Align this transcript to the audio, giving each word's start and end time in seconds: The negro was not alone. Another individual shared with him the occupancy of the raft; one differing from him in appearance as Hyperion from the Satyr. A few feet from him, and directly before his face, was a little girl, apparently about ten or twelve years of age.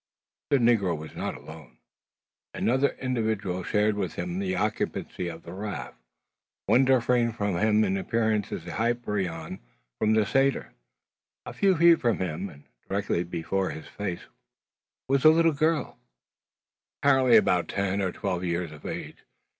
The 0.49 0.57
negro 0.57 0.97
was 0.97 1.15
not 1.15 1.35
alone. 1.35 1.77
Another 2.55 2.97
individual 2.99 3.61
shared 3.61 3.93
with 3.93 4.15
him 4.15 4.39
the 4.39 4.55
occupancy 4.55 5.27
of 5.27 5.43
the 5.43 5.53
raft; 5.53 5.95
one 6.65 6.85
differing 6.85 7.31
from 7.33 7.55
him 7.55 7.83
in 7.83 7.95
appearance 7.97 8.51
as 8.51 8.63
Hyperion 8.63 9.59
from 9.99 10.13
the 10.13 10.25
Satyr. 10.25 10.73
A 11.45 11.53
few 11.53 11.77
feet 11.77 12.01
from 12.01 12.17
him, 12.17 12.49
and 12.49 12.63
directly 12.89 13.23
before 13.23 13.69
his 13.69 13.85
face, 13.85 14.21
was 15.07 15.23
a 15.23 15.29
little 15.29 15.53
girl, 15.53 15.99
apparently 17.03 17.37
about 17.37 17.67
ten 17.67 18.01
or 18.01 18.11
twelve 18.11 18.43
years 18.43 18.71
of 18.71 18.87
age. 18.87 19.17